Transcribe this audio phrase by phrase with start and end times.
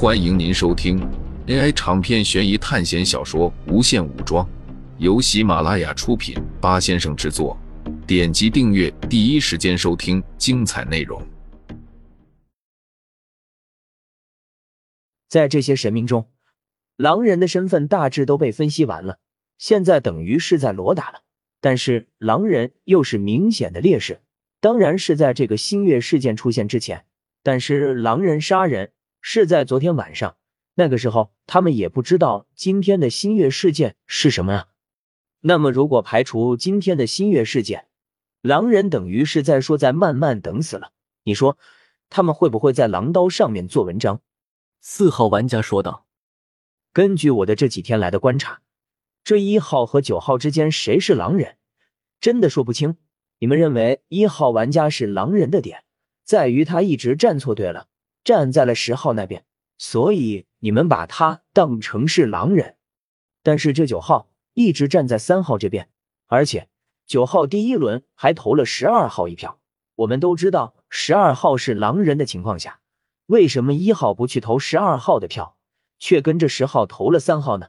[0.00, 1.00] 欢迎您收听
[1.48, 4.46] AI 长篇悬疑探险小说《无限武装》，
[4.98, 7.58] 由喜马拉雅出品，八先生制作。
[8.06, 11.20] 点击订阅，第一时间收听精彩内容。
[15.28, 16.28] 在这些神明中，
[16.94, 19.18] 狼人的身份大致都被分析完了，
[19.58, 21.22] 现在等于是在裸打了。
[21.60, 24.20] 但是狼人又是明显的劣势，
[24.60, 27.04] 当然是在这个新月事件出现之前。
[27.42, 28.92] 但是狼人杀人。
[29.20, 30.36] 是在昨天晚上，
[30.74, 34.66] 那个时候他们也不知道今天的新月事件是什么啊。
[35.40, 37.86] 那么如果排除今天的新月事件，
[38.42, 40.92] 狼人等于是在说在慢慢等死了。
[41.24, 41.58] 你说
[42.08, 44.22] 他们会不会在狼刀上面做文章？
[44.80, 46.06] 四号玩家说道
[46.94, 48.62] ：“根据我的这几天来的观察，
[49.24, 51.56] 这一号和九号之间谁是狼人，
[52.20, 52.96] 真的说不清。
[53.40, 55.84] 你们认为一号玩家是狼人的点，
[56.24, 57.88] 在于他一直站错队了。”
[58.28, 59.46] 站在了十号那边，
[59.78, 62.76] 所以你们把他当成是狼人。
[63.42, 65.88] 但是这九号一直站在三号这边，
[66.26, 66.68] 而且
[67.06, 69.60] 九号第一轮还投了十二号一票。
[69.94, 72.80] 我们都知道十二号是狼人的情况下，
[73.24, 75.56] 为什么一号不去投十二号的票，
[75.98, 77.68] 却跟着十号投了三号呢？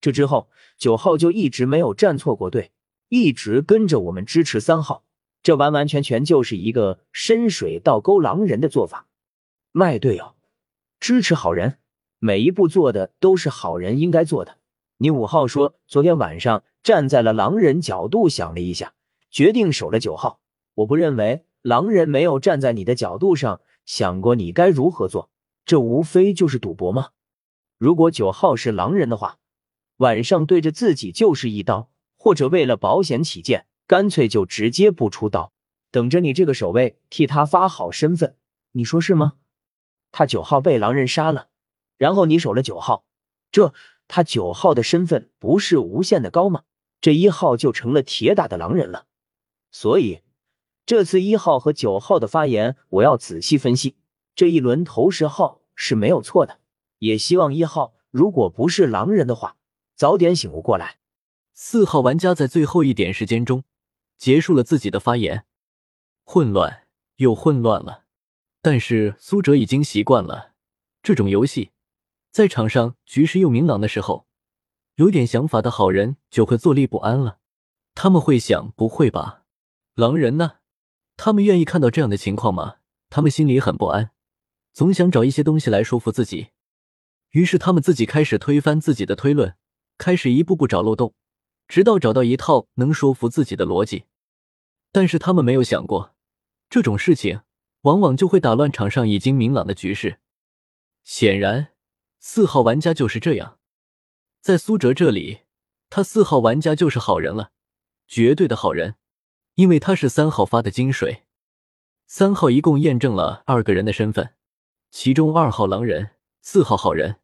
[0.00, 0.48] 这之后
[0.78, 2.72] 九号就一直没有站错过队，
[3.10, 5.04] 一直跟着我们支持三号。
[5.42, 9.06] 这完完全全就是一个深水倒钩狼人的做法。
[9.74, 10.34] 卖队友，
[11.00, 11.78] 支持好人，
[12.18, 14.58] 每一步做的都是好人应该做的。
[14.98, 18.92] 你五号说昨天晚上站在了狼人角度想了一下，
[19.30, 20.40] 决定守了九号。
[20.74, 25.30] 我不认为狼人没有站在你的角度上想过你该如何做，
[25.64, 27.08] 这无非就是赌博吗？
[27.78, 29.38] 如果九号是狼人的话，
[29.96, 35.54] 晚上对着自己就是一刀，或者为了保险起见，干脆就直接不出刀，
[35.90, 38.36] 等着你这个守卫替他发好身份。
[38.72, 39.32] 你说是吗？
[40.12, 41.48] 他九号被狼人杀了，
[41.98, 43.04] 然后你守了九号，
[43.50, 43.74] 这
[44.06, 46.62] 他九号的身份不是无限的高吗？
[47.00, 49.06] 这一号就成了铁打的狼人了。
[49.72, 50.20] 所以
[50.84, 53.96] 这次一号和九号的发言，我要仔细分析。
[54.34, 56.58] 这一轮投十号是没有错的，
[56.98, 59.56] 也希望一号如果不是狼人的话，
[59.96, 60.98] 早点醒悟过来。
[61.54, 63.64] 四号玩家在最后一点时间中
[64.16, 65.44] 结束了自己的发言，
[66.24, 66.84] 混乱
[67.16, 68.01] 又混乱了。
[68.64, 70.52] 但是苏哲已经习惯了
[71.02, 71.72] 这种游戏，
[72.30, 74.28] 在场上局势又明朗的时候，
[74.94, 77.40] 有点想法的好人就会坐立不安了。
[77.96, 79.42] 他们会想：不会吧，
[79.94, 80.58] 狼人呢？
[81.16, 82.76] 他们愿意看到这样的情况吗？
[83.10, 84.12] 他们心里很不安，
[84.72, 86.50] 总想找一些东西来说服自己。
[87.30, 89.56] 于是他们自己开始推翻自己的推论，
[89.98, 91.14] 开始一步步找漏洞，
[91.66, 94.04] 直到找到一套能说服自己的逻辑。
[94.92, 96.14] 但是他们没有想过
[96.70, 97.40] 这种事情。
[97.82, 100.18] 往往就会打乱场上已经明朗的局势。
[101.04, 101.68] 显然，
[102.18, 103.58] 四号玩家就是这样。
[104.40, 105.40] 在苏哲这里，
[105.90, 107.52] 他四号玩家就是好人了，
[108.08, 108.96] 绝对的好人，
[109.54, 111.24] 因为他是三号发的金水。
[112.06, 114.34] 三号一共验证了二个人的身份，
[114.90, 116.10] 其中二号狼人，
[116.40, 117.20] 四号好人。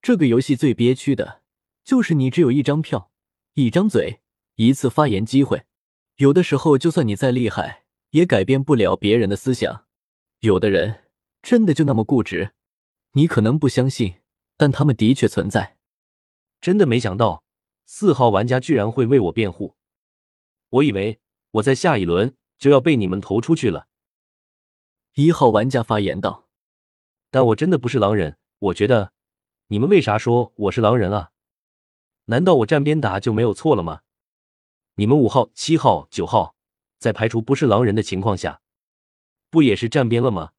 [0.00, 1.42] 这个游戏最憋屈的
[1.84, 3.12] 就是你只有一张票、
[3.54, 4.20] 一张嘴、
[4.56, 5.64] 一次发言机会，
[6.16, 7.81] 有的时候就算你再厉害。
[8.12, 9.86] 也改变不了别人的思想。
[10.40, 11.04] 有的人
[11.42, 12.52] 真的就那么固执，
[13.12, 14.20] 你可能不相信，
[14.56, 15.76] 但他们的确存在。
[16.60, 17.44] 真的没想到
[17.84, 19.76] 四号玩家居然会为我辩护，
[20.70, 21.20] 我以为
[21.52, 23.88] 我在下一轮就要被你们投出去了。
[25.14, 26.48] 一号玩家发言道
[27.30, 29.12] ：“但我真的不是狼人，我觉得
[29.68, 31.30] 你们为啥说我是狼人啊？
[32.26, 34.02] 难道我站边打就没有错了吗？
[34.94, 36.54] 你们五号、七号、九号。”
[37.02, 38.60] 在排除不是狼人的情况下，
[39.50, 40.52] 不也是站边了吗？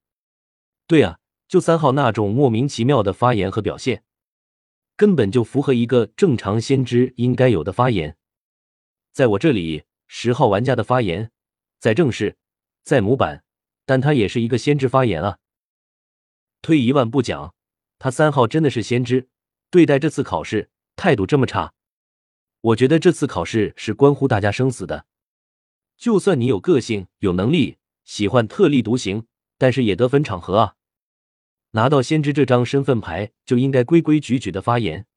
[0.85, 4.03] 对啊，就三号那种莫名其妙的发言和表现，
[4.97, 8.17] 根本就符合一个正常先知应该有的发言。
[9.13, 11.31] 在我这里，十号玩家的发言
[11.79, 12.35] 在正式，
[12.83, 13.45] 在模板，
[13.85, 15.39] 但他也是一个先知发言啊。
[16.61, 17.55] 退一万步讲，
[17.99, 19.29] 他三号真的是先知，
[19.71, 21.73] 对待这次考试态度这么差，
[22.59, 25.05] 我觉得这次考试是关乎大家生死的。
[26.03, 29.25] 就算你有个性、有能力，喜欢特立独行，
[29.57, 30.75] 但是也得分场合啊！
[31.71, 35.07] 拿到先知这张身份牌，就应该规规矩矩的发言。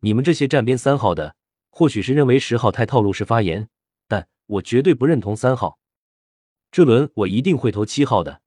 [0.00, 1.36] 你们这些站边三号的，
[1.70, 3.68] 或许是认为十号太套路式发言，
[4.08, 5.78] 但我绝对不认同三号。
[6.72, 8.42] 这轮我一定会投七号的。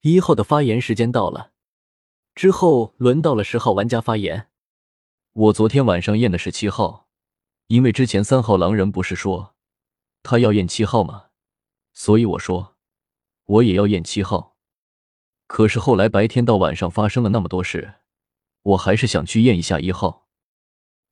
[0.00, 1.52] 一号的发言时间到了，
[2.34, 4.48] 之后轮到了十号玩家发言。
[5.32, 7.06] 我昨天晚上验的是七号，
[7.68, 9.53] 因为之前三号狼人不是说。
[10.24, 11.26] 他要验七号吗？
[11.92, 12.76] 所以我说，
[13.44, 14.56] 我也要验七号。
[15.46, 17.96] 可是后来白天到晚上发生了那么多事，
[18.62, 20.28] 我还是想去验一下一号，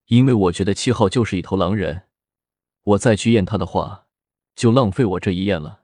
[0.06, 2.09] 因为我觉得七号就是一头狼人。
[2.85, 4.06] 我再去验他的话，
[4.56, 5.82] 就浪费我这一验了。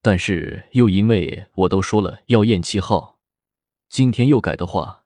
[0.00, 3.20] 但是又因为我都说了要验七号，
[3.90, 5.04] 今天又改的话，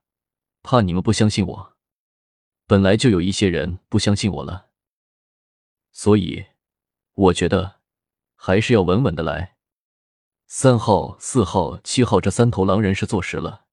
[0.61, 1.75] 怕你们不相信我。
[2.65, 4.69] 本来就有一些人不相信我了，
[5.91, 6.45] 所以
[7.13, 7.81] 我觉得
[8.35, 9.55] 还是要稳稳的来。
[10.47, 13.65] 三号、四号、七号这三头狼人是坐实了，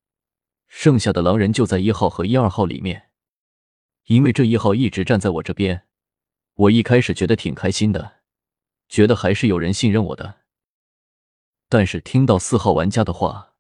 [0.69, 3.11] 剩下的狼人就在一号和一二号里面。
[4.07, 5.87] 因为这一号一直站在我这边，
[6.55, 8.21] 我一开始觉得挺开心的，
[8.89, 10.41] 觉得还是有人信任我的。
[11.69, 13.55] 但是听到四号玩家的话，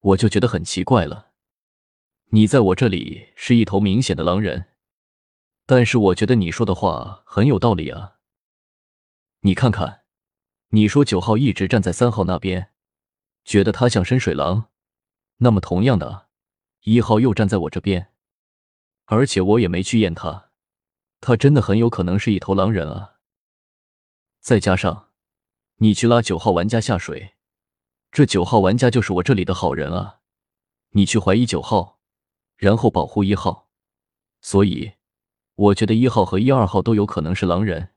[0.00, 1.32] 我就觉得很奇怪了。
[2.30, 4.66] 你在我这里是一头明显的狼人，
[5.66, 8.18] 但是我觉得你说的话很有道理啊。
[9.44, 10.02] 你看看，
[10.68, 12.70] 你说九号一直站在三号那边，
[13.44, 14.68] 觉得他像深水狼，
[15.38, 16.28] 那么同样的，
[16.82, 18.12] 一号又站在我这边，
[19.06, 20.50] 而且我也没去验他，
[21.20, 23.16] 他真的很有可能是一头狼人啊。
[24.40, 25.08] 再加上
[25.78, 27.34] 你去拉九号玩家下水，
[28.12, 30.20] 这九号玩家就是我这里的好人啊，
[30.90, 31.98] 你去怀疑九号。
[32.56, 33.68] 然后保护一号，
[34.40, 34.92] 所以
[35.56, 37.91] 我觉得一号和一二号都有可能是狼人，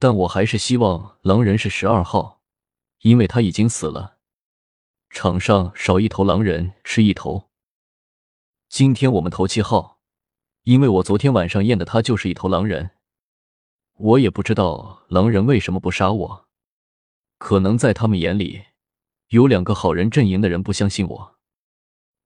[0.00, 2.40] 但我还是希望狼人是十二号，
[3.00, 4.16] 因为他已经死了。
[5.10, 7.50] 场上少一头狼人是一头。
[8.66, 10.00] 今天我们投七号，
[10.62, 12.92] 因为我昨天晚上验的他就是一头狼人。
[13.98, 16.48] 我也不知道狼人为什么不杀我，
[17.36, 18.62] 可能在他们眼里
[19.28, 21.38] 有两个好人阵营的人不相信我，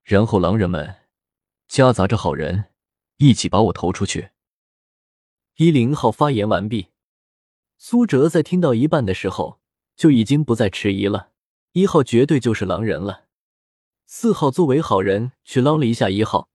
[0.05, 1.01] 然后狼人们。
[1.67, 2.67] 夹杂着好人，
[3.17, 4.31] 一起把我投出去。
[5.57, 6.94] 一零号发言完毕。
[7.87, 9.61] 苏哲在听到一半的时候，
[9.95, 11.33] 就已经不再迟疑了。
[11.73, 13.25] 一号绝对就是狼人了。
[14.07, 16.49] 四号作为好人去捞了一下一号，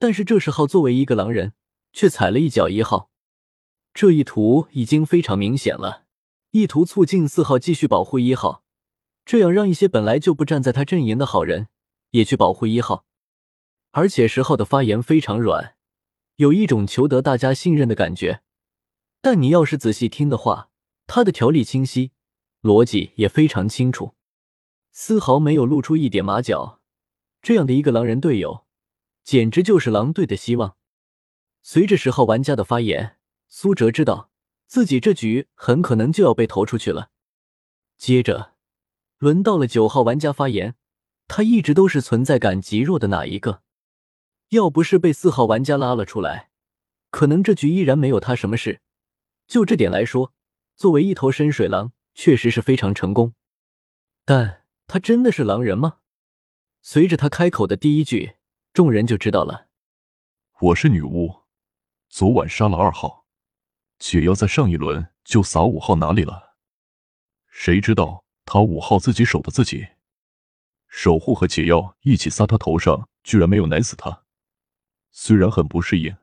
[0.00, 1.52] 但是这时号作为一个狼人，
[1.92, 3.08] 却踩了一脚一号。
[3.94, 6.06] 这一图已经非常明显了，
[6.50, 8.64] 意图促进四号继续保护一号，
[9.24, 11.68] 这样让一些本来就不站在他阵营的好人
[12.10, 13.04] 也去保护一号。
[13.92, 15.76] 而且十号的发言非常软，
[16.34, 18.42] 有一种求得大家信任的感觉。
[19.20, 20.70] 但你要是仔细听的话，
[21.06, 22.12] 他的条理清晰，
[22.62, 24.14] 逻辑也非常清楚，
[24.92, 26.80] 丝毫没有露出一点马脚。
[27.40, 28.64] 这样的一个狼人队友，
[29.22, 30.76] 简直就是狼队的希望。
[31.62, 33.16] 随着十号玩家的发言，
[33.48, 34.30] 苏哲知道
[34.66, 37.10] 自己这局很可能就要被投出去了。
[37.96, 38.54] 接着，
[39.18, 40.76] 轮到了九号玩家发言，
[41.26, 43.62] 他一直都是存在感极弱的那一个。
[44.50, 46.50] 要不是被四号玩家拉了出来，
[47.10, 48.80] 可能这局依然没有他什么事。
[49.48, 50.34] 就这点来说，
[50.76, 53.34] 作为一头深水狼，确实是非常成功。
[54.26, 56.00] 但他真的是狼人吗？
[56.82, 58.36] 随着他开口的第一句，
[58.74, 59.68] 众人就知道了。
[60.60, 61.44] 我是女巫，
[62.10, 63.24] 昨晚杀了二号，
[63.98, 66.56] 解药在上一轮就撒五号哪里了？
[67.48, 69.88] 谁知道他五号自己守的自己，
[70.88, 74.24] 守护和解药一起撒他头上，居然没有奶死他。
[75.10, 76.14] 虽然很不适应，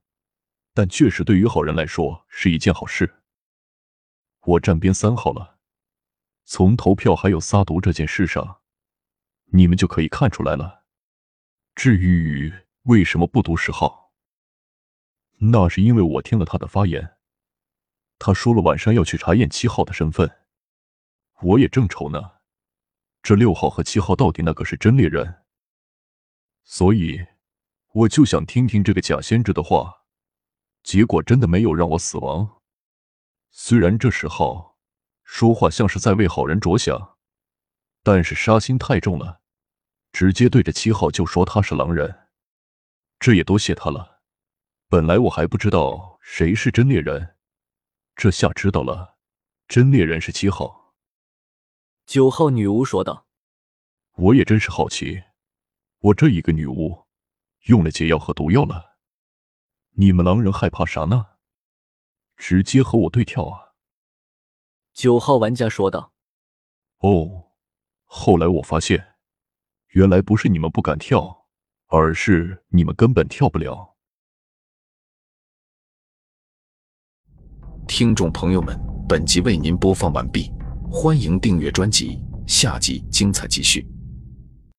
[0.76, 3.22] 但确实对于好人来说是一件好事。
[4.42, 5.58] 我站边三号了，
[6.44, 8.60] 从投票还有撒毒这件事上，
[9.46, 10.84] 你们就可以看出来了。
[11.76, 12.54] 至于
[12.84, 14.12] 为什么不读十号，
[15.38, 17.16] 那是因为我听了他的发言，
[18.20, 20.30] 他说了晚上要去查验七号的身份，
[21.42, 22.34] 我也正愁呢，
[23.24, 25.44] 这六号和七号到底哪个是真猎人？
[26.64, 27.26] 所以。
[27.96, 30.04] 我就想听听这个假先知的话，
[30.86, 32.62] 结果真的没有让我死亡。
[33.50, 34.78] 虽然这时候
[35.24, 37.18] 说话像是在为好人着想，
[38.04, 39.42] 但是杀心太重了，
[40.12, 42.28] 直接对着七号就说他是狼人，
[43.20, 44.22] 这也多谢他了。
[44.88, 47.36] 本来我还不知道谁是真猎人，
[48.16, 49.18] 这下知道了，
[49.68, 50.94] 真猎人是七号。
[52.06, 53.26] 九号女巫说道
[54.18, 55.24] ：“我也真是好奇，
[55.98, 57.08] 我这一个女巫。”
[57.66, 58.95] 用了解药和毒药了，
[59.98, 61.26] 你们狼人害怕啥呢？
[62.36, 63.76] 直接和我对跳啊！
[64.94, 66.12] 九号玩家说道。
[66.98, 67.52] 哦，
[68.04, 69.16] 后来我发现，
[69.90, 71.46] 原来不是你们不敢跳，
[71.88, 73.96] 而是你们根本跳不了。
[77.88, 80.52] 听众朋友们，本集为您播放完毕，
[80.92, 83.95] 欢迎订阅专辑，下集精彩继续。